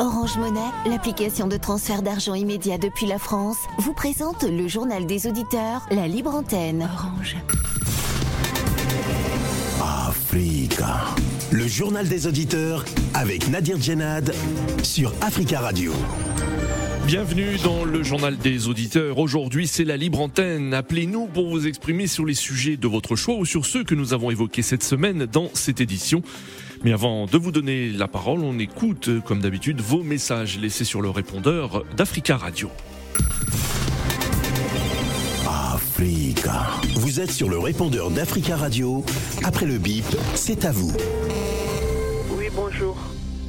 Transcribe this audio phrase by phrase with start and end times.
[0.00, 5.26] Orange Monnaie, l'application de transfert d'argent immédiat depuis la France, vous présente le journal des
[5.26, 6.88] auditeurs, la libre antenne.
[6.90, 7.36] Orange.
[9.78, 11.04] Africa.
[11.50, 14.32] Le journal des auditeurs avec Nadir Djenad
[14.82, 15.92] sur Africa Radio.
[17.06, 19.18] Bienvenue dans le journal des auditeurs.
[19.18, 20.72] Aujourd'hui, c'est la libre antenne.
[20.72, 24.14] Appelez-nous pour vous exprimer sur les sujets de votre choix ou sur ceux que nous
[24.14, 26.22] avons évoqués cette semaine dans cette édition.
[26.82, 31.02] Mais avant de vous donner la parole, on écoute, comme d'habitude, vos messages laissés sur
[31.02, 32.70] le répondeur d'Africa Radio.
[35.46, 36.72] Africa.
[36.96, 39.04] Vous êtes sur le répondeur d'Africa Radio.
[39.44, 40.96] Après le bip, c'est à vous.
[42.38, 42.96] Oui, bonjour.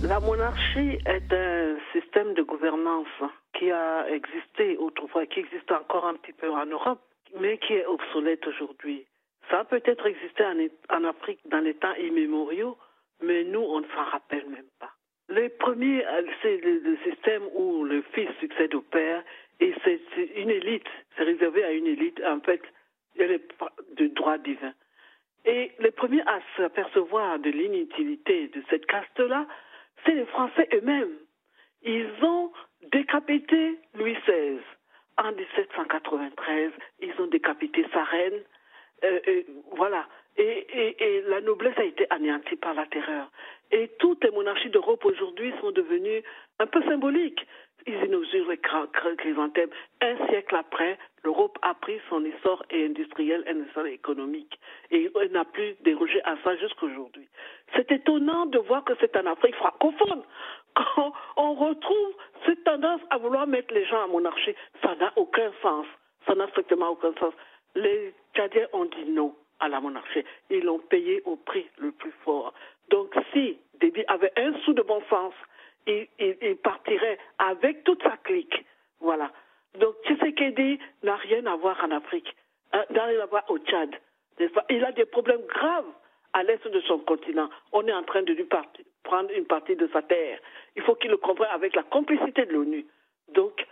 [0.03, 3.15] La monarchie est un système de gouvernance
[3.57, 6.99] qui a existé autrefois, qui existe encore un petit peu en Europe,
[7.39, 9.05] mais qui est obsolète aujourd'hui.
[9.49, 12.75] Ça a peut-être existé en, en Afrique dans les temps immémoriaux,
[13.21, 14.91] mais nous, on ne s'en rappelle même pas.
[15.29, 19.23] Les premiers, euh, c'est le, système où le fils succède au père,
[19.59, 20.02] et c'est
[20.35, 22.62] une élite, c'est réservé à une élite, en fait,
[23.18, 23.48] elle est
[23.95, 24.73] de droit divin.
[25.45, 29.48] Et les premiers à s'apercevoir de l'inutilité de cette caste-là,
[30.05, 31.17] c'est les Français eux-mêmes.
[31.84, 32.51] Ils ont
[32.91, 34.60] décapité Louis XVI.
[35.17, 38.41] En 1793, ils ont décapité sa reine.
[39.04, 39.44] Euh, euh,
[39.76, 40.05] voilà.
[40.38, 43.30] Et, et, la noblesse a été anéantie par la terreur.
[43.71, 46.24] Et toutes les monarchies d'Europe aujourd'hui sont devenues
[46.60, 47.46] un peu symboliques.
[47.88, 48.60] Ils inaugurent les
[49.18, 49.70] chrysanthèmes.
[50.02, 54.60] Un siècle après, l'Europe a pris son essor industriel et essor économique.
[54.91, 57.27] Et elle n'a plus dérogé à ça jusqu'aujourd'hui.
[57.76, 60.24] C'est étonnant de voir que c'est en Afrique francophone
[60.76, 62.13] quand on retrouve
[62.46, 64.56] cette tendance à vouloir mettre les gens à monarchie.
[64.81, 65.85] Ça n'a aucun sens.
[66.28, 67.34] Ça n'a strictement aucun sens.
[67.75, 70.23] Les Tchadiens ont dit non à la monarchie.
[70.50, 72.53] Ils l'ont payé au prix le plus fort.
[72.89, 75.33] Donc si Déby avait un sou de bon sens,
[75.88, 76.07] il,
[76.63, 78.66] partirait avec toute sa clique.
[78.99, 79.31] Voilà.
[79.79, 82.35] Donc Tshisekedi n'a rien à voir en Afrique,
[82.73, 83.95] hein, n'a rien à voir au Tchad.
[84.69, 85.91] Il a des problèmes graves
[86.33, 87.49] à l'est de son continent.
[87.71, 88.47] On est en train de lui
[89.03, 90.39] prendre une partie de sa terre.
[90.75, 92.85] Il faut qu'il le comprenne avec la complicité de l'ONU.
[93.33, 93.65] Donc,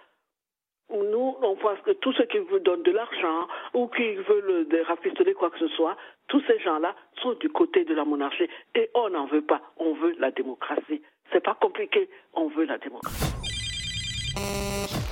[0.92, 5.34] nous, on pense que tous ceux qui veulent donner de l'argent ou qui veulent rafistoler
[5.34, 5.96] quoi que ce soit,
[6.28, 9.62] tous ces gens-là sont du côté de la monarchie et on n'en veut pas.
[9.78, 11.02] On veut la démocratie.
[11.32, 12.10] C'est pas compliqué.
[12.34, 13.30] On veut la démocratie.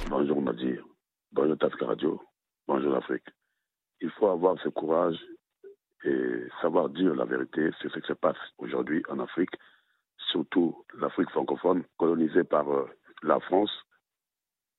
[0.10, 0.84] Bonjour Nadir.
[1.32, 2.22] Bonjour Tafka Radio.
[2.68, 3.26] Bonjour l'Afrique.
[4.02, 5.18] Il faut avoir ce courage
[6.04, 9.56] et savoir dire la vérité sur ce qui se passe aujourd'hui en Afrique,
[10.32, 12.90] surtout l'Afrique francophone colonisée par euh,
[13.24, 13.72] la France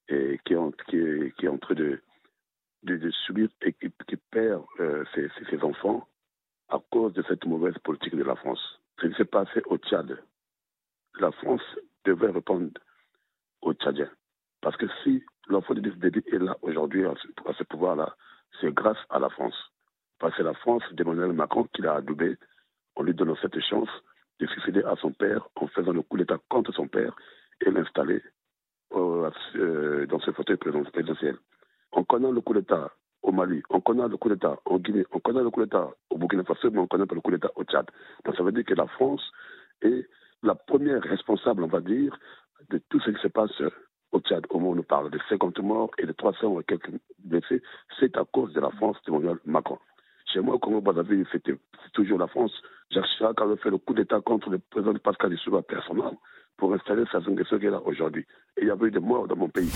[0.08, 2.00] qui est, en train de,
[3.26, 6.08] subir et qui, perd euh, ses, ses, enfants
[6.68, 8.80] à cause de cette mauvaise politique de la France.
[9.00, 10.18] Ce qui s'est passé au Tchad,
[11.20, 11.62] la France
[12.04, 12.72] devrait répondre
[13.62, 14.10] aux Tchadiens.
[14.60, 17.14] Parce que si l'enfant de Déby est là aujourd'hui à
[17.56, 18.16] ce, pouvoir-là,
[18.60, 19.56] c'est grâce à la France.
[20.18, 22.36] Parce que la France d'Emmanuel Macron qui l'a adoubé
[22.96, 23.90] en lui donnant cette chance
[24.40, 27.14] de succéder à son père en faisant le coup d'État contre son père
[27.60, 28.22] et l'installer
[28.94, 31.36] euh, dans ce fauteuil présidentiel.
[31.92, 32.90] On connaît le coup d'État
[33.22, 36.16] au Mali, on connaît le coup d'État en Guinée, on connaît le coup d'État au
[36.18, 37.86] Burkina Faso, mais on ne connaît pas le coup d'État au Tchad.
[38.24, 39.22] Donc ça veut dire que la France
[39.82, 40.08] est
[40.42, 42.16] la première responsable, on va dire,
[42.70, 43.62] de tout ce qui se passe
[44.12, 44.46] au Tchad.
[44.50, 46.90] Au où on parle de 50 morts et de 300 et quelques
[47.24, 47.62] blessés,
[47.98, 49.12] c'est à cause de la France de
[49.44, 49.78] Macron.
[50.32, 51.58] Chez moi, au Congo-Brazzaville, c'était
[51.94, 52.52] toujours la France.
[52.90, 56.18] Jacques Chirac avait fait le coup d'État contre le président Pascal Issouba personnellement
[56.58, 58.26] pour installer sa zone de ce là aujourd'hui.
[58.58, 59.72] Et il y avait des morts dans mon pays.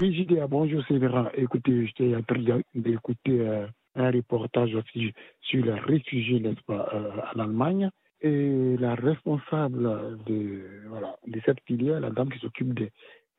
[0.00, 1.30] Oui, Jidéa, ah, bonjour Sévérin.
[1.34, 7.10] Écoutez, j'étais en train d'écouter euh, un reportage aussi sur les réfugiés, n'est-ce pas, euh,
[7.34, 7.90] en Allemagne.
[8.20, 12.90] Et la responsable de, voilà, de cette filière, la dame qui s'occupe des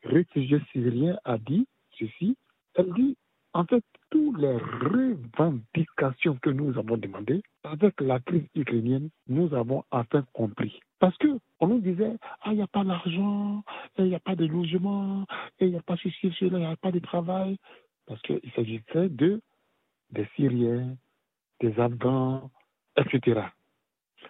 [0.04, 2.36] réfugiés syriens, a dit ceci.
[2.76, 3.18] Elle dit
[3.54, 9.84] en fait, toutes les revendications que nous avons demandées, avec la crise ukrainienne, nous avons
[9.92, 10.80] enfin compris.
[11.00, 11.28] Parce que
[11.60, 13.64] on nous disait, ah, il n'y a pas d'argent,
[13.98, 15.26] il n'y a pas de logement,
[15.60, 17.58] il n'y a pas ceci, cela, il n'y a pas de travail.
[18.06, 19.42] Parce qu'il s'agissait de
[20.12, 20.96] des Syriens,
[21.60, 22.50] des Afghans,
[22.96, 23.42] etc.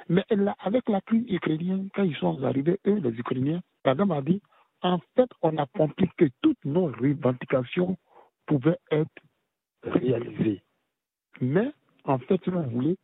[0.09, 0.23] Mais
[0.59, 4.41] avec la crise ukrainienne, quand ils sont arrivés, eux, les Ukrainiens, madame a dit,
[4.81, 7.97] en fait, on a compris que toutes nos revendications
[8.47, 9.21] pouvait être
[9.83, 10.63] réalisé.
[11.39, 11.71] Mais,
[12.03, 12.97] en fait, si vous voulez,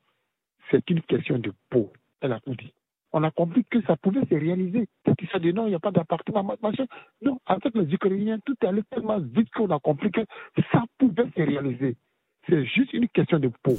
[0.71, 1.93] c'est une question de peau.
[2.21, 2.73] Elle a tout dit.
[3.11, 4.87] On a compris que ça pouvait se réaliser.
[5.19, 6.85] Qui s'est dit non, il n'y a pas d'appartement, machin.
[7.21, 10.21] Non, avec les Ukrainiens, tout allait tellement vite qu'on a compris que
[10.71, 11.95] ça pouvait se réaliser.
[12.47, 13.77] C'est juste une question de peau.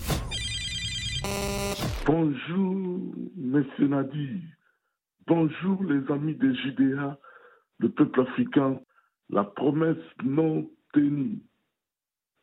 [2.06, 3.00] Bonjour,
[3.37, 4.40] monsieur Nadir.
[5.26, 7.19] Bonjour les amis des JDA,
[7.78, 8.78] le peuple africain.
[9.31, 11.40] La promesse non tenue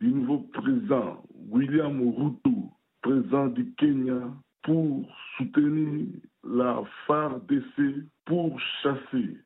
[0.02, 2.72] du nouveau président William Ruto,
[3.02, 4.34] président du Kenya,
[4.64, 5.06] pour
[5.38, 6.08] soutenir
[6.44, 9.38] la FARDC, pour chasser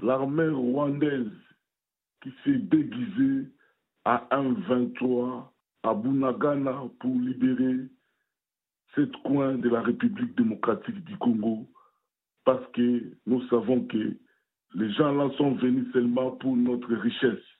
[0.00, 1.30] l'armée rwandaise
[2.22, 3.48] qui s'est déguisée
[4.04, 5.50] à 1,23
[5.82, 7.88] à Bunagana pour libérer
[8.94, 11.66] cette coin de la République démocratique du Congo
[12.44, 14.16] parce que nous savons que
[14.74, 17.53] les gens là sont venus seulement pour notre richesse.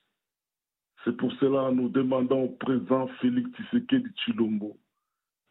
[1.05, 4.77] C'est pour cela que nous demandons au président Félix Tshisekedi Chilombo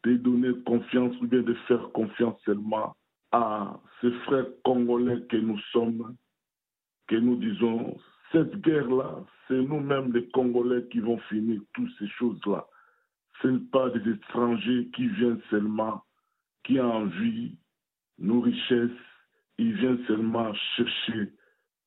[0.03, 2.95] de donner confiance ou bien de faire confiance seulement
[3.31, 6.15] à ces frères congolais que nous sommes,
[7.07, 7.97] que nous disons,
[8.31, 12.65] cette guerre-là, c'est nous-mêmes les Congolais qui vont finir toutes ces choses-là.
[13.41, 16.03] Ce n'est pas des étrangers qui viennent seulement,
[16.63, 17.55] qui envient
[18.17, 18.89] nos richesses,
[19.57, 21.33] ils viennent seulement chercher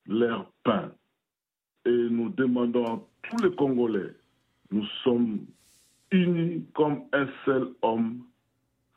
[0.05, 0.91] leur pain.
[1.87, 4.13] Et nous demandons à tous les Congolais,
[4.71, 5.39] nous sommes
[6.11, 8.23] unis comme un seul homme,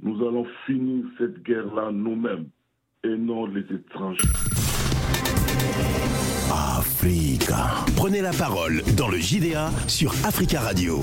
[0.03, 2.49] nous allons finir cette guerre-là nous-mêmes
[3.05, 4.29] et non les étrangers.
[6.51, 7.85] Africa.
[7.97, 10.99] Prenez la parole dans le JDA sur Africa Radio.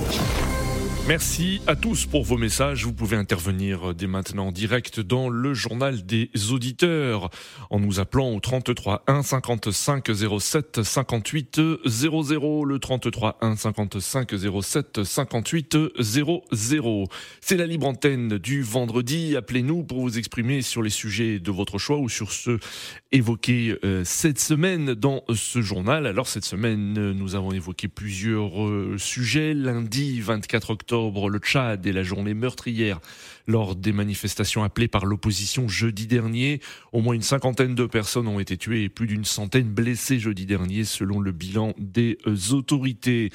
[1.08, 2.84] Merci à tous pour vos messages.
[2.84, 7.30] Vous pouvez intervenir dès maintenant en direct dans le journal des auditeurs
[7.70, 10.10] en nous appelant au 33 1 55
[10.42, 12.66] 07 58 00.
[12.66, 17.06] Le 33 1 55 07 58 00.
[17.40, 19.38] C'est la libre antenne du vendredi.
[19.38, 22.60] Appelez-nous pour vous exprimer sur les sujets de votre choix ou sur ceux
[23.14, 26.06] évoqués euh, cette semaine dans ce journal.
[26.06, 29.54] Alors cette semaine, nous avons évoqué plusieurs euh, sujets.
[29.54, 33.00] Lundi 24 octobre, le Tchad et la journée meurtrière
[33.48, 36.60] lors des manifestations appelées par l'opposition jeudi dernier.
[36.92, 40.46] Au moins une cinquantaine de personnes ont été tuées et plus d'une centaine blessées jeudi
[40.46, 43.32] dernier selon le bilan des euh, autorités.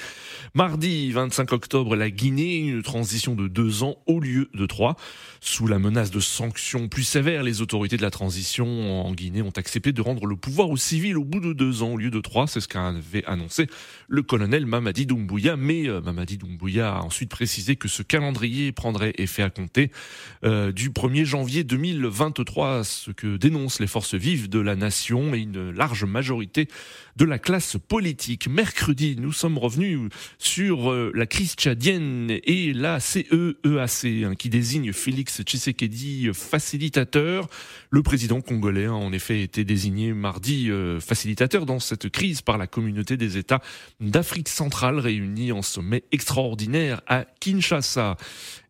[0.53, 4.95] Mardi 25 octobre, la Guinée, une transition de deux ans au lieu de trois.
[5.41, 9.53] Sous la menace de sanctions plus sévères, les autorités de la transition en Guinée ont
[9.55, 12.21] accepté de rendre le pouvoir aux civils au bout de deux ans au lieu de
[12.21, 12.47] trois.
[12.47, 13.67] C'est ce qu'avait annoncé
[14.07, 15.57] le colonel Mamadi Doumbouya.
[15.57, 19.91] Mais euh, Mamadi Doumbouya a ensuite précisé que ce calendrier prendrait effet à compter
[20.43, 25.39] euh, du 1er janvier 2023, ce que dénoncent les forces vives de la nation et
[25.39, 26.67] une large majorité
[27.15, 28.47] de la classe politique.
[28.47, 30.09] Mercredi, nous sommes revenus
[30.39, 37.47] sur euh, la crise tchadienne et la CEEAC, hein, qui désigne Félix Tshisekedi facilitateur.
[37.89, 42.57] Le président congolais a en effet été désigné mardi euh, facilitateur dans cette crise par
[42.57, 43.61] la communauté des États
[43.99, 48.15] d'Afrique centrale réunis en sommet extraordinaire à Kinshasa.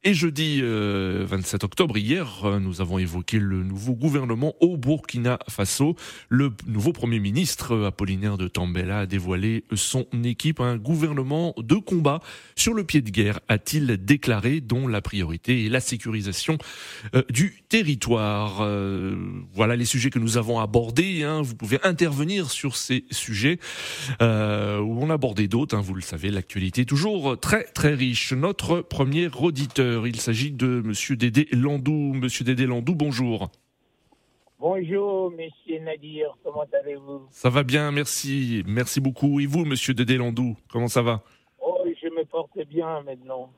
[0.05, 5.39] Et jeudi 27 euh, octobre, hier, euh, nous avons évoqué le nouveau gouvernement au Burkina
[5.47, 5.95] Faso.
[6.27, 11.75] Le nouveau Premier ministre, euh, Apollinaire de Tambela, a dévoilé son équipe, un gouvernement de
[11.75, 12.19] combat
[12.57, 16.57] sur le pied de guerre, a-t-il déclaré, dont la priorité est la sécurisation
[17.29, 18.67] du territoire.
[19.53, 21.23] voilà les sujets que nous avons abordés.
[21.23, 21.41] Hein.
[21.41, 23.59] Vous pouvez intervenir sur ces sujets,
[24.19, 25.75] où on a abordé d'autres.
[25.75, 25.81] Hein.
[25.81, 28.33] Vous le savez, l'actualité est toujours très très riche.
[28.33, 32.13] Notre premier auditeur il s'agit de Monsieur Dédé Landou.
[32.13, 33.50] Monsieur Dédé Landou, bonjour.
[34.60, 36.38] Bonjour, Monsieur Nadir.
[36.44, 37.27] Comment allez-vous?
[37.31, 38.63] Ça va bien, merci.
[38.65, 39.39] Merci beaucoup.
[39.39, 41.22] Et vous, Monsieur Dédé Landou, comment ça va?
[41.60, 43.51] Oh, je me porte bien maintenant.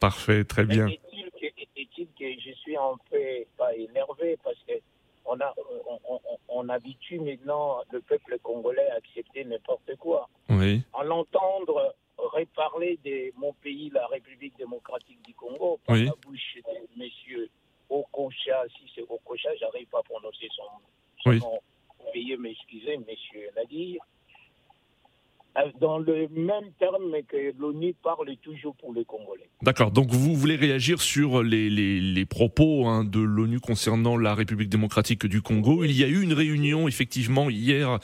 [0.00, 0.86] Parfait, très bien.
[0.86, 3.18] Est-il que, je suis un peu
[3.58, 4.38] pas énervé?
[4.42, 4.74] Parce que
[5.26, 5.54] on, a,
[6.48, 10.28] on, habitue maintenant le peuple congolais à accepter n'importe quoi.
[10.48, 10.82] Oui.
[10.92, 11.94] En l'entendre
[12.28, 17.48] reparler de mon pays, la République démocratique du Congo, par la bouche de M.
[17.88, 21.60] Okocha, si c'est Okocha, j'arrive pas à prononcer son, nom.
[22.14, 23.04] Veuillez m'excuser, M.
[23.56, 24.00] Nadir.
[25.58, 29.48] Euh, dans le même terme que l'ONU parle toujours pour les Congolais.
[29.62, 34.68] D'accord, donc vous voulez réagir sur les, les, propos hein, de l'ONU concernant la République
[34.68, 35.84] démocratique du Congo.
[35.84, 37.98] Il y a eu une réunion effectivement hier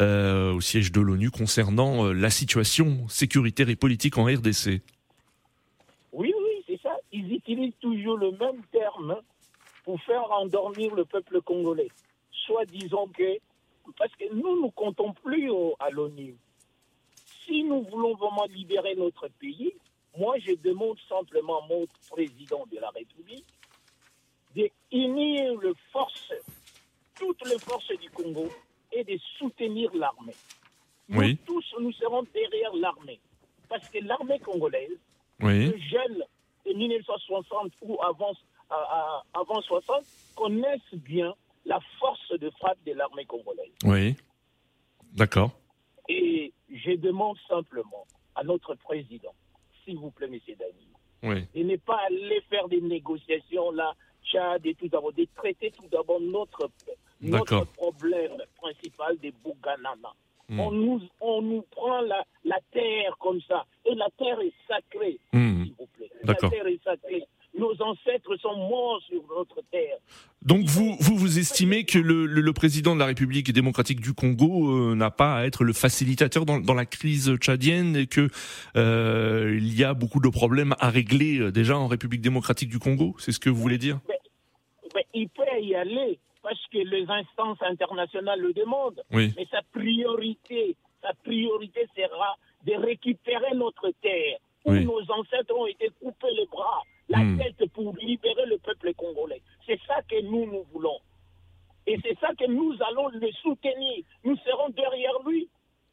[0.00, 4.82] euh, au siège de l'ONU concernant euh, la situation sécuritaire et politique en RDC.
[6.12, 6.96] Oui, oui, c'est ça.
[7.12, 9.16] Ils utilisent toujours le même terme
[9.84, 11.88] pour faire endormir le peuple congolais.
[12.32, 13.38] Soit disons que,
[13.96, 16.34] parce que nous ne comptons plus à l'ONU
[17.46, 19.72] si nous voulons vraiment libérer notre pays,
[20.16, 23.46] moi je demande simplement à mon président de la République
[24.54, 26.32] d'unir les forces,
[27.14, 28.48] toutes les forces du Congo
[28.92, 30.34] et de soutenir l'armée.
[31.08, 33.20] Nous tous, nous serons derrière l'armée.
[33.68, 34.98] Parce que l'armée congolaise,
[35.40, 35.66] oui.
[35.66, 36.22] les jeunes
[36.64, 38.32] de 1960 ou avant,
[39.34, 41.34] avant 60 connaissent bien
[41.64, 43.72] la force de frappe de l'armée congolaise.
[43.84, 44.16] Oui.
[45.12, 45.50] D'accord.
[46.08, 49.34] Et je demande simplement à notre président,
[49.84, 50.88] s'il vous plaît, monsieur Dani,
[51.22, 51.46] Oui.
[51.54, 53.94] de ne pas aller faire des négociations là,
[54.24, 56.68] Tchad et tout d'abord, de traiter tout d'abord notre,
[57.20, 60.12] notre problème principal des Bouganana.
[60.48, 60.60] Hmm.
[60.60, 63.66] On, nous, on nous prend la, la terre comme ça.
[63.84, 65.64] Et la terre est sacrée, Hmm.
[65.64, 66.10] s'il vous plaît.
[66.22, 67.24] La terre est sacrée.
[67.58, 69.96] Nos ancêtres sont morts sur notre terre.
[70.42, 74.12] Donc vous, vous, vous estimez que le, le, le président de la République démocratique du
[74.12, 78.28] Congo euh, n'a pas à être le facilitateur dans, dans la crise tchadienne et que
[78.76, 82.78] euh, il y a beaucoup de problèmes à régler euh, déjà en République démocratique du
[82.78, 83.98] Congo C'est ce que vous voulez dire?
[84.94, 89.02] Mais il peut y aller parce que les instances internationales le demandent.
[89.12, 89.32] Oui.
[89.36, 92.36] Mais sa priorité, sa priorité sera
[92.66, 94.84] de récupérer notre terre où Oui.
[94.84, 97.38] nos ancêtres ont été coupés les bras, la Hmm.
[97.38, 99.40] tête pour libérer le peuple congolais.
[99.66, 100.98] C'est ça que nous, nous voulons.
[101.86, 104.04] Et c'est ça que nous allons le soutenir.
[104.24, 105.48] Nous serons derrière lui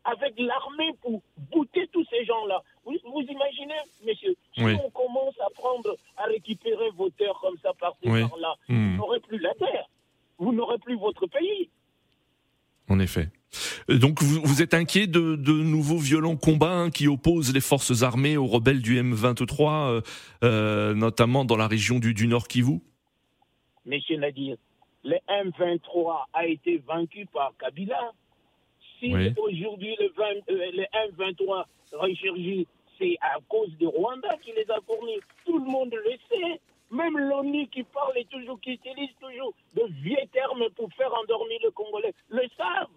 [0.05, 2.61] avec l'armée pour bouter tous ces gens-là.
[2.83, 4.75] Vous, vous imaginez, monsieur, si Oui.
[4.83, 8.27] on commence à prendre, à récupérer vos terres comme ça par-ci, Oui.
[8.27, 8.95] par-là, Hmm.
[8.95, 9.87] vous n'aurez plus la terre.
[10.39, 11.69] Vous n'aurez plus votre pays.
[12.89, 13.27] En effet.
[13.89, 17.61] Euh, Donc vous, vous êtes inquiet de, de nouveaux violents combats hein, qui opposent les
[17.61, 20.01] forces armées aux rebelles du M23, euh,
[20.43, 22.79] euh, notamment dans la région du, du Nord Kivu?
[23.85, 24.55] Monsieur Nadir,
[25.03, 28.11] le M23 a été vaincu par Kabila.
[28.99, 29.33] Si Oui.
[29.37, 32.65] aujourd'hui le, 20 euh, le M23 ressurgit,
[32.97, 35.19] c'est à cause de Rwanda qui les a fournis.
[35.45, 36.59] Tout le monde le sait.
[36.91, 41.57] Même l'ONU qui parle et toujours, qui utilise toujours de vieux termes pour faire endormir
[41.63, 42.87] le Congolais, le savent.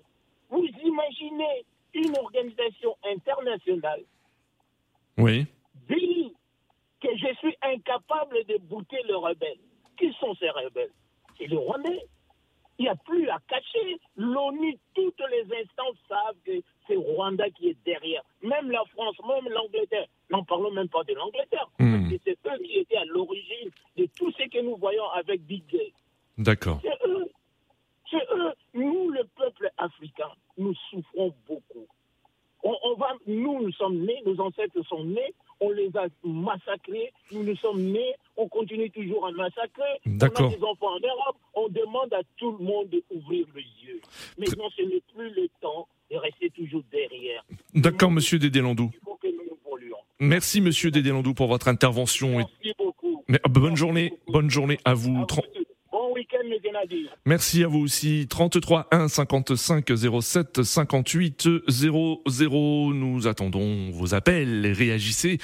[0.50, 4.02] Vous imaginez une organisation internationale
[5.18, 5.46] Oui.
[5.88, 6.32] dit
[7.00, 9.58] que je suis incapable de bouter le rebelle.
[9.98, 10.92] Qui sont ces rebelles?
[11.38, 12.02] C'est les Rwandais.
[12.78, 13.98] Il n'y a plus à cacher.
[14.16, 18.22] L'ONU, toutes les instances savent que c'est Rwanda qui est derrière.
[18.42, 20.06] Même la France, même l'Angleterre.
[20.30, 21.68] N'en parlons même pas de l'Angleterre.
[21.78, 21.92] Hmm.
[22.10, 25.40] Parce que c'est eux qui étaient à l'origine de tout ce que nous voyons avec
[25.46, 25.92] Big Gay.
[26.36, 26.80] D'accord.
[26.82, 27.30] C'est eux.
[28.10, 28.52] C'est eux.
[28.74, 29.24] Nous, le
[29.76, 31.86] peuple africain, nous souffrons beaucoup.
[32.62, 37.12] On, on va, nous, nous sommes nés, nos ancêtres sont nés, on les a massacrés,
[37.30, 40.00] nous nous sommes nés, on continue toujours à massacrer.
[40.04, 40.46] D'accord.
[40.46, 44.00] On a des enfants en Europe, on demande à tout le monde d'ouvrir les yeux.
[44.38, 47.44] Maintenant, ce n'est plus le temps de rester toujours derrière.
[47.74, 48.90] D'accord, monsieur Dédélandou.
[48.92, 49.96] Il faut que nous nous polluons.
[50.18, 52.38] Merci, monsieur Dédélandou, pour votre intervention.
[52.38, 53.22] Merci beaucoup.
[53.28, 55.14] Mais, euh, bonne journée, bonne journée à vous.
[55.16, 55.65] À vous
[57.24, 58.26] Merci à vous aussi.
[58.28, 62.92] 33 1 55 07 58 00.
[62.94, 64.72] Nous attendons vos appels.
[64.72, 65.38] Réagissez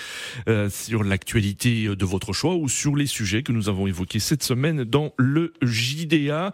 [0.49, 4.43] euh, sur l'actualité de votre choix ou sur les sujets que nous avons évoqués cette
[4.43, 6.53] semaine dans le JDA.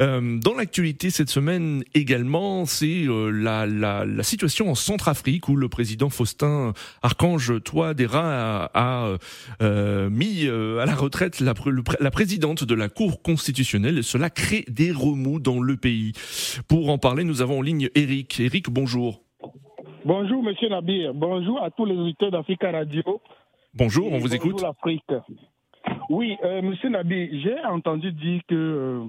[0.00, 6.10] Euh, dans l'actualité cette semaine également, c'est euh, la, situation en Centrafrique où le président
[6.10, 6.72] Faustin
[7.02, 9.16] Archange Touadéra a,
[9.60, 11.54] a mis à la retraite la,
[12.00, 13.85] la présidente de la Cour constitutionnelle.
[14.02, 16.12] Cela crée des remous dans le pays.
[16.68, 18.40] Pour en parler, nous avons en ligne Eric.
[18.40, 19.20] Eric, bonjour.
[20.04, 21.14] Bonjour, monsieur Nabir.
[21.14, 23.02] Bonjour à tous les auditeurs d'Africa Radio.
[23.74, 24.60] Bonjour, on vous écoute.
[24.62, 25.04] L'Afrique.
[26.08, 29.04] Oui, euh, monsieur Nabir, j'ai entendu dire que euh,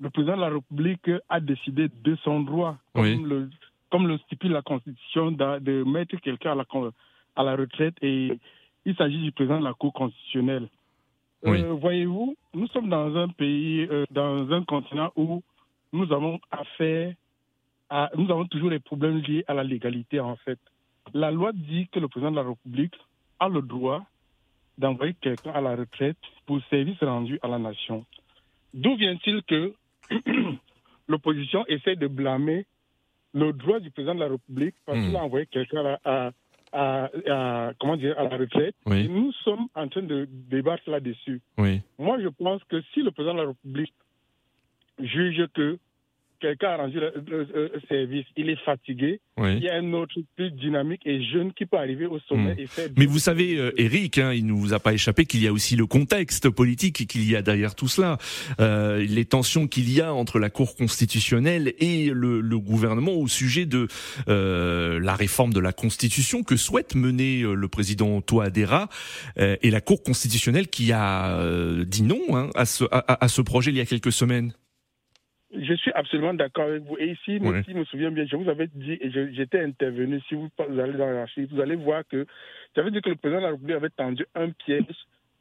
[0.00, 3.22] le président de la République a décidé de son droit, comme, Oui.
[3.24, 3.50] le,
[3.90, 6.64] comme le stipule la Constitution, de, mettre quelqu'un à la,
[7.36, 8.38] à la retraite et
[8.84, 10.68] il s'agit du président de la Cour constitutionnelle.
[11.46, 11.62] Euh, Oui.
[11.80, 15.42] Voyez-vous, nous sommes dans un pays, euh, dans un continent où
[15.92, 17.14] nous avons affaire
[17.90, 20.58] à, nous avons toujours des problèmes liés à la légalité en fait.
[21.12, 22.94] La loi dit que le président de la République
[23.38, 24.02] a le droit
[24.78, 28.04] d'envoyer quelqu'un à la retraite pour service rendu à la nation.
[28.72, 29.74] D'où vient-il que
[31.08, 32.64] l'opposition essaie de blâmer
[33.34, 35.06] le droit du président de la République parce Hmm.
[35.06, 36.30] qu'il a envoyé quelqu'un à, la- à-
[36.74, 39.08] à- à- comment dire, à la retraite Oui.
[39.08, 41.40] Nous sommes en train de débattre là-dessus.
[41.56, 41.80] Oui.
[41.98, 43.94] Moi, je pense que si le président de la République
[44.98, 45.78] juge que
[46.44, 49.50] quelqu'un a rendu le, le- le service, il est fatigué, Oui.
[49.58, 52.60] il y a un autre plus dynamique et jeune qui peut arriver au sommet Hmm.
[52.62, 52.88] et faire...
[52.98, 55.52] Mais vous savez, euh, Eric, hein, il ne vous a pas échappé qu'il y a
[55.52, 58.18] aussi le contexte politique qu'il y a derrière tout cela,
[58.60, 63.28] Euh, les tensions qu'il y a entre la Cour constitutionnelle et le, le gouvernement au
[63.28, 63.88] sujet de
[64.28, 68.88] euh, la réforme de la Constitution que souhaite mener euh, le président Touadéra
[69.38, 73.28] euh, et la Cour constitutionnelle qui a euh, dit non hein, à, ce, à, à
[73.28, 74.52] ce projet il y a quelques semaines.
[75.56, 76.96] Je suis absolument d'accord avec vous.
[76.98, 77.62] Et ici, Ouais.
[77.64, 80.80] si je me souviens bien, je vous avais dit, et j'étais intervenu, si vous, vous
[80.80, 82.26] allez dans l'archive, vous allez voir que
[82.74, 84.84] j'avais dit que le président de la République avait tendu un piège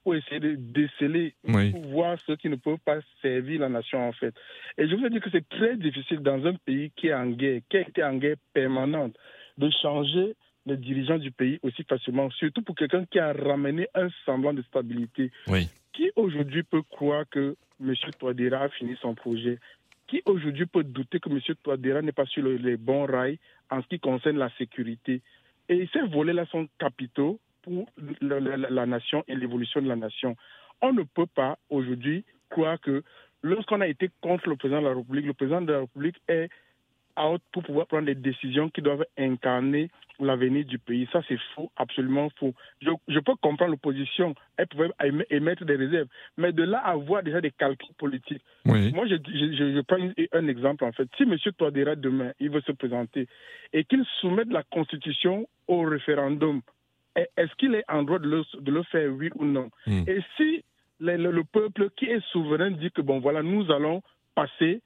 [0.03, 1.33] pour essayer de déceler,
[1.71, 4.35] pour voir ceux qui ne peuvent pas servir la nation, en fait.
[4.77, 7.27] Et je vous ai dit que c'est très difficile dans un pays qui est en
[7.27, 9.15] guerre, qui a été en guerre permanente,
[9.57, 14.09] de changer les dirigeants du pays aussi facilement, surtout pour quelqu'un qui a ramené un
[14.25, 15.31] semblant de stabilité.
[15.93, 17.93] Qui aujourd'hui peut croire que M.
[18.19, 19.59] Touadéra a fini son projet
[20.13, 21.39] Qui aujourd'hui peut douter que M.
[21.63, 23.39] Touadéra n'est pas sur les bons rails
[23.71, 25.23] en ce qui concerne la sécurité
[25.67, 27.87] Et ces volets-là sont capitaux pour
[28.21, 30.37] la, nation et l'évolution de la nation.
[30.83, 33.01] On ne peut pas aujourd'hui croire que
[33.41, 36.47] lorsqu'on a été contre le président de la République, le président de la République est
[37.51, 39.89] pour pouvoir prendre des décisions qui doivent incarner
[40.19, 41.07] l'avenir du pays.
[41.11, 42.53] Ça, c'est faux, absolument faux.
[42.81, 44.89] Je, peux comprendre l'opposition, elle pouvait
[45.29, 48.43] émettre des réserves, mais de là à avoir déjà des calculs politiques.
[48.65, 48.77] Moi,
[49.07, 49.97] je, je, prends
[50.33, 51.07] un exemple, en fait.
[51.17, 51.35] Si M.
[51.57, 53.27] Touadéra, demain, il veut se présenter
[53.73, 56.61] et qu'il soumette la Constitution au référendum,
[57.15, 59.69] est-ce qu'il est en droit de le, faire, oui ou non?
[59.85, 60.03] Hmm.
[60.07, 60.63] Et si
[60.99, 64.01] le, peuple qui est souverain dit que, bon, voilà, nous allons
[64.35, 64.81] passer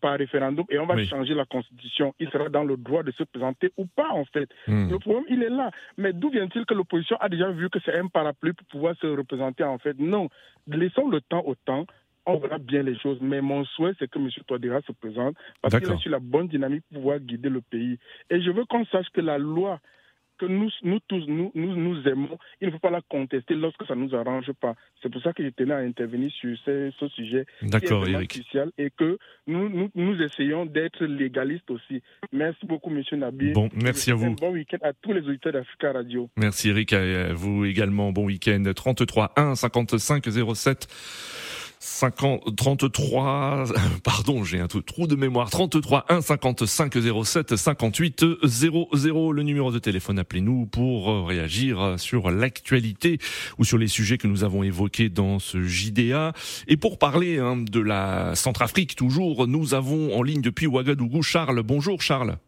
[0.00, 3.22] par référendum et on va changer la constitution, il sera dans le droit de se
[3.24, 4.48] présenter ou pas, en fait.
[4.66, 4.90] Hmm.
[4.90, 5.70] Le problème, il est là.
[5.96, 9.06] Mais d'où vient-il que l'opposition a déjà vu que c'est un parapluie pour pouvoir se
[9.06, 9.98] représenter, en fait?
[9.98, 10.28] Non.
[10.66, 11.86] Laissons le temps au temps
[12.26, 13.18] on verra bien les choses.
[13.20, 14.28] Mais mon souhait, c'est que M.
[14.46, 17.98] Touadéra se présente parce qu'il est sur la bonne dynamique pour pouvoir guider le pays.
[18.30, 19.80] Et je veux qu'on sache que la loi
[20.38, 23.84] que nous, nous tous, nous, nous, nous, aimons, il ne faut pas la contester lorsque
[23.86, 24.74] ça ne nous arrange pas.
[25.02, 28.90] C'est pour ça que je tenais à intervenir sur ce, ce sujet D'accord, crucial et
[28.90, 32.02] que nous, nous, nous essayons d'être légalistes aussi.
[32.32, 33.52] Merci beaucoup, Monsieur Nabi.
[33.52, 34.34] Bon, merci à vous.
[34.34, 36.28] bon week-end à tous les auditeurs d'Africa Radio.
[36.36, 36.92] Merci, Eric.
[36.92, 38.12] À vous également.
[38.12, 38.62] Bon week-end.
[38.74, 40.24] 33 1 55
[40.54, 40.88] 07
[41.78, 43.64] 50, 33,
[44.04, 49.78] pardon, j'ai un trou de mémoire, 33 1 55 07 58 00, le numéro de
[49.78, 53.18] téléphone, appelez-nous pour euh, réagir sur l'actualité
[53.58, 56.32] ou sur les sujets que nous avons évoqués dans ce JDA.
[56.68, 61.62] Et pour parler hein, de la Centrafrique, toujours, nous avons en ligne depuis Ouagadougou Charles.
[61.62, 62.38] Bonjour Charles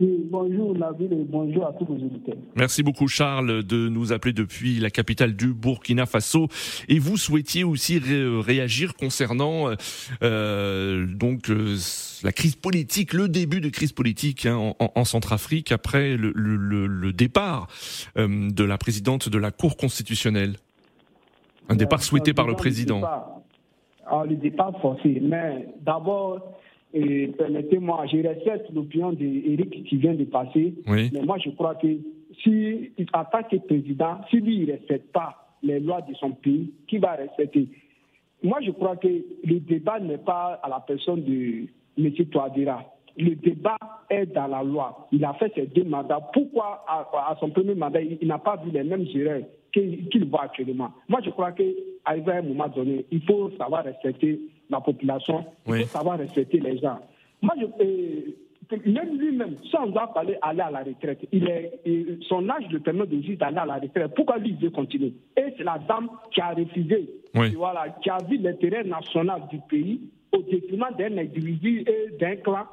[0.00, 2.36] bonjour Nabil et bonjour à tous les auditeurs.
[2.54, 6.48] Merci beaucoup Charles de nous appeler depuis la capitale du Burkina Faso.
[6.88, 9.70] Et vous souhaitiez aussi réagir concernant
[10.22, 11.76] euh, donc euh,
[12.22, 17.68] la crise politique, le début de crise politique hein, en, Centrafrique après le, départ
[18.16, 20.56] euh, de la présidente de la Cour constitutionnelle.
[21.68, 23.00] Un départ souhaité par le président.
[24.08, 25.20] Ah, le départ forcé.
[25.20, 26.56] Mais d'abord,
[26.94, 31.88] et permettez-moi, je respecte l'opinion d'Éric qui vient de passer, mais moi je crois que
[32.42, 36.72] si, en tant que président, si lui ne respecte pas les lois de son pays,
[36.86, 37.68] qui va respecter?
[38.42, 41.66] Moi je crois que le débat n'est pas à la personne de
[41.98, 42.12] M.
[42.30, 42.84] Touadéra.
[43.18, 43.78] Le débat
[44.10, 45.08] est dans la loi.
[45.10, 46.20] Il a fait ses deux mandats.
[46.32, 49.40] Pourquoi, à, son premier mandat, il, n'a pas vu les mêmes erreurs
[49.72, 50.90] qu'il voit actuellement?
[51.08, 51.64] Moi, je crois qu'à
[52.06, 54.38] un moment donné, il faut savoir respecter
[54.70, 56.98] la population, il faut savoir respecter les gens.
[57.42, 58.36] Moi, je, euh,
[58.86, 61.80] même lui-même, sans doit aller à la retraite, il est,
[62.28, 64.12] son âge le permet de juste d'aller à la retraite.
[64.14, 65.12] Pourquoi lui, il veut continuer?
[65.36, 67.08] Et c'est la dame qui a refusé,
[67.56, 70.00] voilà, qui a vu l'intérêt national du pays
[70.32, 72.64] au détriment d'un individu et d'un clan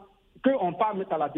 [0.43, 1.31] qu'on pas mettre à la,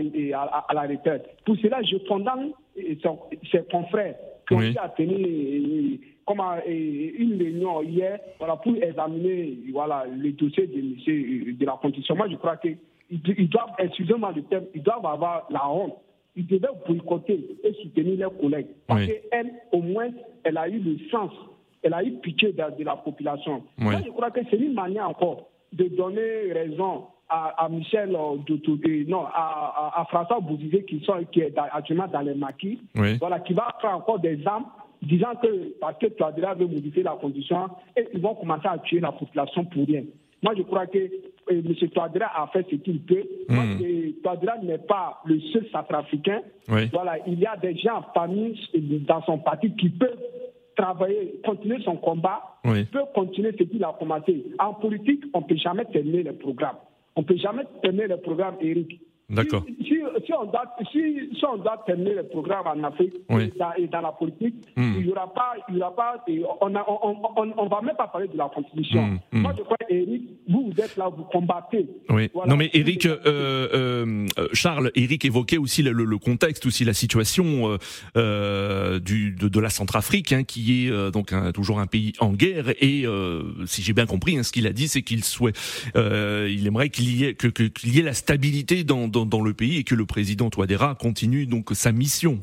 [0.68, 1.30] à, la retraite.
[1.46, 4.16] Pour cela, je condamne ses confrères
[4.48, 10.68] qui ont été à tenir comme une réunion hier voilà, pour examiner voilà, le dossier
[10.68, 12.16] de, de la condition.
[12.16, 15.98] Moi, je crois qu'ils doivent, excusez-moi le terme, ils doivent avoir la honte.
[16.36, 18.68] Ils devaient boycotter et soutenir leurs collègues.
[18.88, 20.10] Parce qu'elle, au moins,
[20.44, 21.32] elle a eu le sens,
[21.82, 23.64] elle a eu pitié de, la population.
[23.78, 29.26] Moi, je crois que c'est une manière encore de donner raison à, Michel euh, non,
[29.34, 32.80] à, à, François Bouzizé qui, sont, qui est actuellement dans les maquis,
[33.20, 34.66] voilà, qui va faire encore des armes
[35.06, 39.00] disant que parce que Touadéra veut modifier la condition, et ils vont commencer à tuer
[39.00, 40.04] la population pour rien.
[40.44, 41.10] Moi, je crois que euh,
[41.50, 41.90] M.
[41.90, 43.24] Touadéra a fait ce qu'il peut.
[43.50, 44.22] Mmh.
[44.24, 46.42] Touadéra n'est pas le seul centrafricain.
[46.68, 48.60] Voilà, il y a des gens parmi
[49.08, 50.18] dans son parti qui peuvent
[50.76, 54.46] travailler, continuer son combat, qui peuvent continuer ce qu'il a commencé.
[54.60, 56.76] En politique, on ne peut jamais terminer le programme.
[57.16, 59.00] On ne peut jamais terminer le programme, Eric.
[59.30, 59.64] D'accord.
[59.80, 64.02] Si, si, on doit, si, si, on doit terminer le programme en Afrique et, dans,
[64.02, 64.94] la politique, hmm.
[65.00, 66.24] il n'y aura pas, il y aura pas
[66.62, 69.02] on, ne on, on, va même pas parler de la constitution.
[69.02, 69.42] Hmm, hmm.
[69.42, 71.88] Moi, je crois, Eric, vous, vous êtes là, vous combattez.
[72.10, 72.30] Oui.
[72.46, 76.94] non, mais Eric, euh, euh, euh, Charles, Eric évoquait aussi le, le, contexte, aussi la
[76.94, 77.78] situation
[78.16, 82.32] euh, du, de, de, la Centrafrique, hein, qui est donc un, toujours un pays en
[82.32, 82.70] guerre.
[82.80, 83.06] Et
[83.66, 85.58] si j'ai bien compris, hein, ce qu'il a dit, c'est qu'il souhaite,
[85.96, 89.78] il aimerait qu'il y ait que qu'il y ait la stabilité dans dans, le pays
[89.78, 92.40] et que le président Touadéra continue donc sa mission.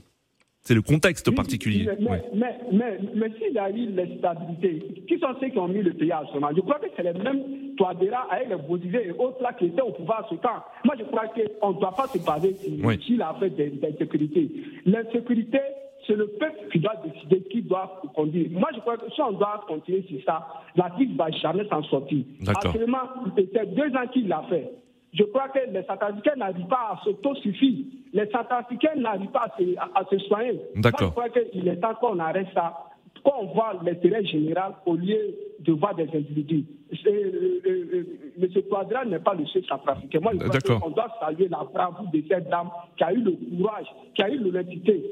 [0.62, 1.88] C'est le contexte particulier.
[2.00, 5.82] Mais, mais, mais, mais, s'il y a eu l'instabilité, qui sont ceux qui ont mis
[5.82, 9.08] le pays à ce moment Je crois que c'est les mêmes Touadéra avec les Bozizé
[9.08, 10.62] et autres là qui étaient au pouvoir à ce temps.
[10.84, 14.50] Moi, je crois qu'on ne doit pas se baser sur, la fait d'insécurité.
[14.86, 15.58] L'insécurité,
[16.06, 18.48] c'est le peuple qui doit décider qui doit conduire.
[18.52, 21.66] Moi, je crois que si on doit continuer sur ça, la crise ne va jamais
[21.68, 22.24] s'en sortir.
[22.46, 24.70] Actuellement, c'est deux ans qu'il l'a fait.
[25.12, 27.84] Je crois que les Centrafricains n'arrivent pas à s'autosuffire.
[28.12, 29.46] Les Centrafricains n'arrivent pas
[29.94, 30.60] à se, soigner.
[30.76, 31.08] D'accord.
[31.08, 32.86] je crois qu'il est temps qu'on arrête ça,
[33.22, 36.64] qu'on voit l'intérêt général au lieu de voir des individus.
[36.92, 38.04] Euh, euh, euh,
[38.42, 38.62] M.
[38.68, 40.20] Quadra n'est pas le seul centrafricain.
[40.20, 43.32] Moi, je crois qu'on doit saluer la bravoure de cette dame qui a eu le
[43.32, 45.02] courage, qui a eu l'honnêteté.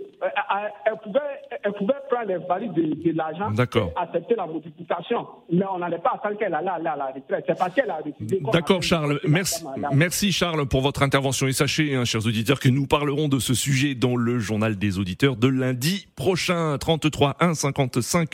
[0.84, 1.20] Elle pouvait,
[1.62, 5.26] elle pouvait prendre les valises de, l'argent et accepter la modification.
[5.50, 7.44] Mais on n'allait pas attendre qu'elle allait aller à la retraite.
[7.48, 8.42] C'est parce qu'elle a décidé.
[8.52, 9.18] D'accord, Charles.
[9.26, 11.46] Merci, merci, Charles, pour votre intervention.
[11.46, 14.98] Et sachez, hein, chers auditeurs, que nous parlerons de ce sujet dans le journal des
[14.98, 16.76] auditeurs de lundi prochain.
[16.78, 18.30] 33 1 55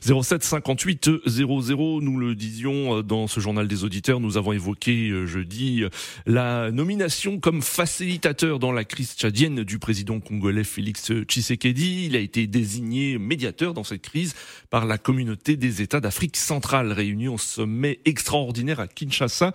[0.00, 1.10] 07 58
[1.44, 2.00] 00.
[2.00, 4.20] Nous le disions euh, dans ce journal des auditeurs.
[4.20, 5.88] Nous avons évoqué euh, jeudi euh,
[6.26, 12.06] la nomination comme facilitateur dans la crise tchadienne du président congolais Félix Tshisekedi.
[12.06, 14.34] Il a été désigné médiateur dans cette crise
[14.70, 19.52] par la communauté des États d'Afrique centrale réunie au sommet extraordinaire à Kinshasa.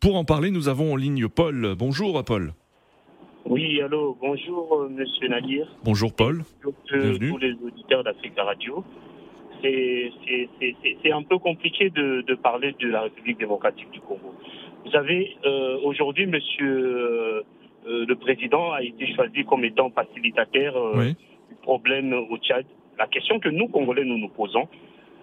[0.00, 1.74] Pour en parler, nous avons en ligne Paul.
[1.78, 2.54] Bonjour Paul.
[3.44, 5.68] Oui, allô, bonjour Monsieur Nadir.
[5.84, 6.42] Bonjour Paul.
[6.64, 8.84] Bonjour tous les auditeurs d'Afrique Radio
[11.02, 14.34] c'est un peu compliqué de, parler de la République démocratique du Congo.
[14.84, 17.44] Vous savez, euh, aujourd'hui, monsieur
[17.86, 22.64] euh, le président a été choisi comme étant facilitateur euh, du problème au Tchad.
[22.98, 24.68] La question que nous, Congolais, nous nous posons,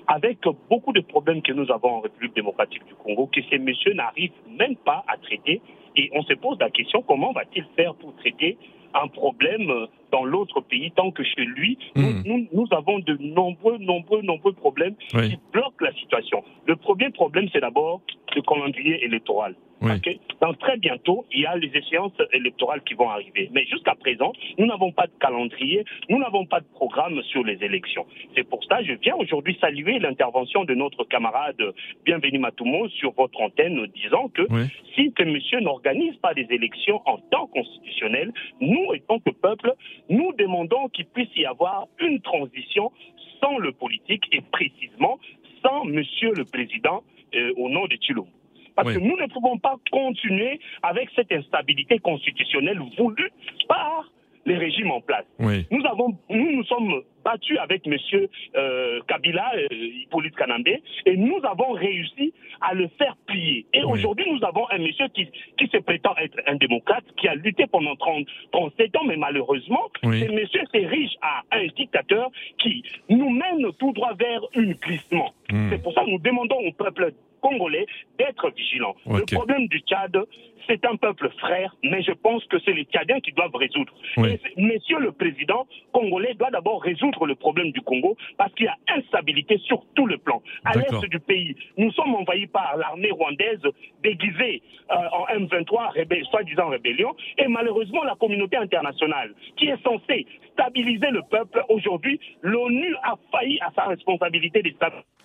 [0.07, 3.93] avec beaucoup de problèmes que nous avons en République démocratique du Congo, que ces messieurs
[3.93, 5.61] n'arrivent même pas à traiter,
[5.95, 8.57] et on se pose la question comment va-t-il faire pour traiter
[8.93, 12.65] un problème dans l'autre pays tant que chez lui, nous, hmm.
[12.71, 16.43] avons de nombreux, nombreux, nombreux problèmes qui bloquent la situation.
[16.67, 18.01] Le premier problème, c'est d'abord
[18.35, 19.55] le calendrier électoral.
[20.41, 23.49] Donc très bientôt, il y a les échéances électorales qui vont arriver.
[23.51, 27.61] Mais jusqu'à présent, nous n'avons pas de calendrier, nous n'avons pas de programme sur les
[27.63, 28.05] élections.
[28.35, 31.61] C'est pour ça que je viens aujourd'hui saluer l'intervention de notre camarade
[32.05, 34.43] Bienvenu Matoumo sur votre antenne disant que
[34.95, 39.73] si ce monsieur n'organise pas des élections en temps constitutionnel, nous, en tant que peuple,
[40.09, 42.91] nous demandons qu'il puisse y avoir une transition
[43.41, 45.19] sans le politique et précisément
[45.61, 47.03] sans Monsieur le Président
[47.35, 48.29] euh, au nom de Chilombo.
[48.75, 53.31] Parce que nous ne pouvons pas continuer avec cette instabilité constitutionnelle voulue
[53.67, 54.11] par
[54.45, 55.25] les régimes en place.
[55.39, 61.39] Nous avons, nous nous sommes battus avec Monsieur euh, Kabila, euh, Hippolyte Kanambe, et nous
[61.43, 63.65] avons réussi à le faire plier.
[63.73, 67.35] Et aujourd'hui, nous avons un monsieur qui, qui se prétend être un démocrate, qui a
[67.35, 73.29] lutté pendant 30, 37 ans, mais malheureusement, ce monsieur s'érige à un dictateur qui nous
[73.29, 75.33] mène tout droit vers une glissement.
[75.49, 75.69] Hmm.
[75.69, 77.85] C'est pour ça que nous demandons au peuple congolais
[78.17, 78.95] d'être vigilants.
[79.05, 80.17] Le problème du Tchad,
[80.67, 83.93] c'est un peuple frère, mais je pense que c'est les Tchadiens qui doivent résoudre.
[84.57, 88.77] Monsieur le président congolais doit d'abord résoudre le problème du Congo parce qu'il y a
[88.97, 90.41] instabilité sur tout le plan.
[90.65, 93.61] À l'est du pays, nous sommes envahis par l'armée rwandaise
[94.03, 101.09] déguisée euh, en M23, soi-disant rébellion, et malheureusement la communauté internationale qui est censée stabiliser
[101.09, 104.69] le peuple, aujourd'hui, l'ONU a failli à sa responsabilité de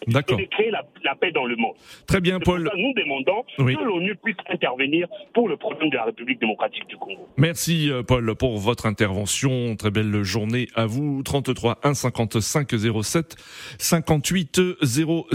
[0.07, 1.75] de créer la, paix dans le monde.
[2.07, 2.71] Très bien, Paul.
[2.77, 7.29] nous demandons que l'ONU puisse intervenir pour le problème de la République démocratique du Congo.
[7.37, 9.77] Merci, euh, Paul, pour votre intervention.
[9.77, 11.23] Très belle journée à vous.
[11.23, 12.69] 33 1 55
[13.03, 13.37] 07
[13.79, 15.27] 58 00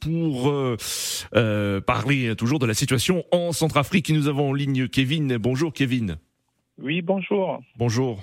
[0.00, 0.76] pour euh,
[1.34, 4.10] euh, parler toujours de la situation en Centrafrique.
[4.10, 5.36] Nous avons en ligne Kevin.
[5.38, 6.16] Bonjour, Kevin.
[6.78, 7.60] Oui, bonjour.
[7.76, 8.22] Bonjour.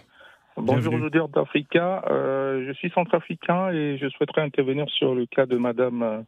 [0.57, 2.03] Bonjour aux auditeurs d'Africa.
[2.09, 6.03] Euh, je suis centrafricain et je souhaiterais intervenir sur le cas de Madame.
[6.03, 6.21] Euh,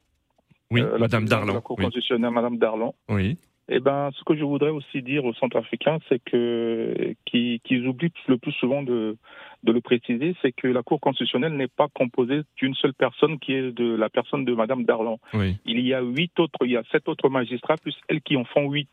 [0.72, 1.54] oui, euh, Madame Darlan.
[1.54, 2.96] La Cour constitutionnelle, Madame Darlan.
[3.10, 3.38] Oui.
[3.68, 8.38] Eh ben, ce que je voudrais aussi dire aux Centrafricains, c'est que qu'ils oublient le
[8.38, 9.18] plus souvent de,
[9.64, 13.54] de le préciser, c'est que la Cour constitutionnelle n'est pas composée d'une seule personne, qui
[13.54, 15.20] est de la personne de Madame Darlan.
[15.34, 15.56] Oui.
[15.66, 18.46] Il y a huit autres, il y a sept autres magistrats plus elles qui en
[18.46, 18.90] font huit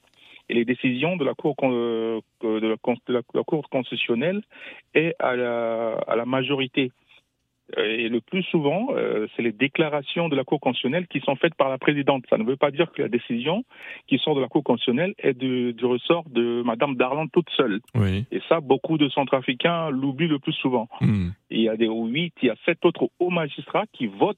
[0.49, 2.77] et les décisions de la Cour, euh, de
[3.09, 4.43] la, cour constitutionnelle
[4.95, 6.91] est à la, à la majorité.
[7.77, 11.55] Et le plus souvent, euh, c'est les déclarations de la Cour constitutionnelle qui sont faites
[11.55, 12.25] par la présidente.
[12.29, 13.65] Ça ne veut pas dire que la décision
[14.09, 17.81] qui sort de la Cour constitutionnelle est du, ressort de Madame Darlan toute seule.
[18.31, 20.89] Et ça, beaucoup de Centrafricains l'oublient le plus souvent.
[21.01, 21.31] Hmm.
[21.51, 24.37] Il y a des huit, il y a sept autres hauts magistrats qui votent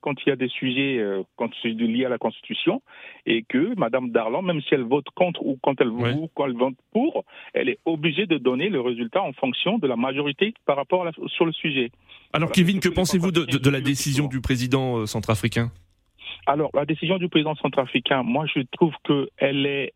[0.00, 1.22] quand il y a des sujets euh,
[1.64, 2.82] liés à la Constitution
[3.26, 5.90] et que Mme Darlan, même si elle vote contre ou quand elle,
[6.34, 9.96] quand elle vote pour, elle est obligée de donner le résultat en fonction de la
[9.96, 11.90] majorité par rapport à sur le sujet.
[12.32, 15.70] Alors Kevin, que pensez-vous de, de, la décision du président euh, centrafricain?
[16.46, 19.92] Alors, la décision du président centrafricain, moi, je trouve qu'elle est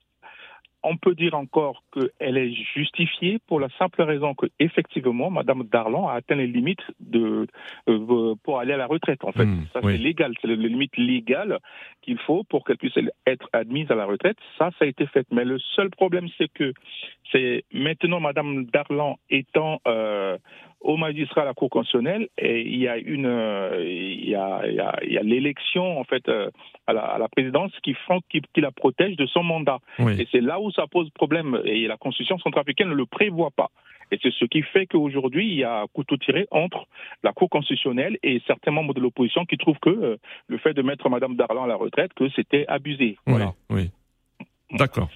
[0.85, 6.09] on peut dire encore qu'elle est justifiée pour la simple raison que effectivement, Madame Darlan
[6.09, 7.47] a atteint les limites de
[7.89, 9.25] euh, pour aller à la retraite.
[9.25, 11.59] En fait, hmm, ça c'est légal, c'est les limites légales
[12.03, 14.37] qu'il faut pour qu'elle puisse être admise à la retraite.
[14.59, 15.27] Ça, ça a été fait.
[15.31, 16.75] Mais le seul problème, c'est que
[17.33, 20.37] c'est maintenant Madame Darlan étant euh,
[20.85, 24.63] au magistrat à la Cour constitutionnelle et il y a une euh, il y a,
[24.67, 26.51] il y a, l'élection en fait euh,
[26.87, 30.29] à, la, à, la, présidence qui, font, qui, qui, la protège de son mandat et
[30.31, 33.71] c'est là où ça pose problème et la constitution centrafricaine ne le prévoit pas
[34.13, 36.87] et c'est ce qui fait qu'aujourd'hui il y a couteau tiré entre
[37.23, 40.17] la Cour constitutionnelle et certains membres de l'opposition qui trouvent que euh,
[40.49, 43.17] le fait de mettre Madame Darlan à la retraite que c'était abusé.
[43.27, 43.55] Voilà.
[43.71, 43.91] Oui.
[44.73, 45.09] D'accord.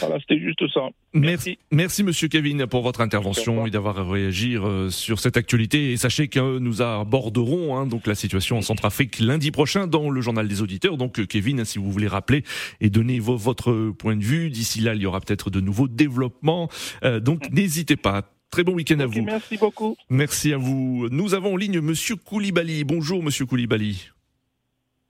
[0.00, 0.88] Voilà, c'était juste ça.
[1.12, 1.58] Merci.
[1.70, 2.02] merci.
[2.02, 5.92] Monsieur Kevin, pour votre intervention et d'avoir réagi euh, sur cette actualité.
[5.92, 10.20] Et sachez que nous aborderons hein, donc la situation en Centrafrique lundi prochain dans le
[10.20, 10.96] journal des auditeurs.
[10.96, 12.44] Donc euh, Kevin, si vous voulez rappeler
[12.80, 16.68] et donner votre point de vue, d'ici là, il y aura peut-être de nouveaux développements.
[17.04, 18.22] Euh, donc n'hésitez pas.
[18.50, 19.22] Très bon week-end à vous.
[19.22, 19.96] Merci beaucoup.
[20.10, 21.08] Merci à vous.
[21.10, 22.84] Nous avons en ligne Monsieur Koulibaly.
[22.84, 24.13] Bonjour Monsieur Koulibaly.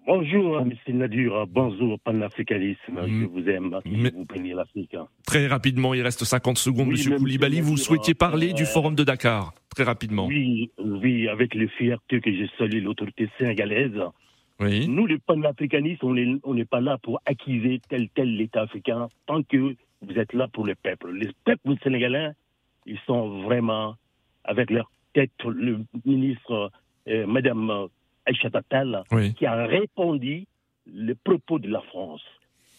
[0.06, 0.72] Bonjour, M.
[0.88, 1.46] Nadur.
[1.46, 3.00] Bonjour, panafricanisme.
[3.06, 3.24] Je mm.
[3.26, 3.80] vous aime.
[4.14, 4.96] Vous peignez l'Afrique.
[5.26, 6.90] Très rapidement, il reste 50 secondes, M.
[6.90, 7.62] Monsieur Koulibaly.
[7.62, 9.54] Vous souhaitiez parler du Forum de Dakar.
[9.74, 10.26] Très rapidement.
[10.26, 13.98] Oui, oui, avec le fierté que je salue l'autorité sénégalaise.
[14.60, 14.88] Oui.
[14.88, 16.12] Nous, les panafricanistes, on
[16.54, 20.66] n'est pas là pour acquiser tel tel l'État africain tant que vous êtes là pour
[20.66, 21.12] le peuple.
[21.12, 22.30] Les peuples sénégalais,
[22.84, 23.96] ils sont vraiment
[24.44, 26.70] avec leur tête, le ministre,
[27.08, 27.88] euh, Madame
[28.26, 28.50] Aïcha
[29.36, 30.46] qui a répondu
[30.86, 32.22] les propos de la France.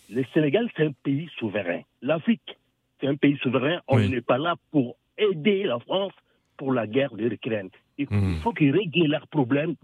[0.09, 1.81] Le Sénégal, c'est un pays souverain.
[2.01, 2.57] L'Afrique,
[2.99, 3.79] c'est un pays souverain.
[3.87, 6.13] On n'est pas là pour aider la France
[6.57, 7.69] pour la guerre de l'Ukraine.
[7.97, 8.37] Il hmm.
[8.41, 9.75] faut qu'ils règlent leurs problèmes.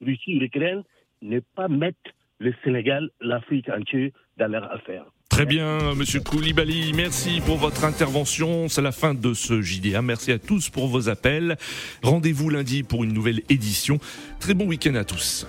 [0.00, 0.82] Russie et l'Ukraine,
[1.22, 5.06] ne pas mettre le Sénégal, l'Afrique entière dans leurs affaires.
[5.34, 8.68] Très bien, Monsieur Koulibaly, merci pour votre intervention.
[8.68, 10.00] C'est la fin de ce JDA.
[10.00, 11.58] Merci à tous pour vos appels.
[12.04, 13.98] Rendez-vous lundi pour une nouvelle édition.
[14.38, 15.44] Très bon week-end à tous.